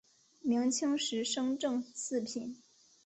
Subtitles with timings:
[0.41, 2.59] 明清时升正四品。